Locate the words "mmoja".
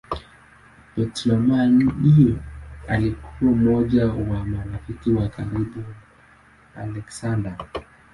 3.51-4.07